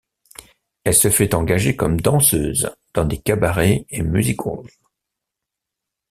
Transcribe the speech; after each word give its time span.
Elle 0.83 0.95
se 0.95 1.11
fait 1.11 1.35
engager 1.35 1.75
comme 1.75 2.01
danseuse 2.01 2.75
dans 2.95 3.05
des 3.05 3.19
cabarets 3.19 3.85
et 3.91 4.01
music-halls. 4.01 4.65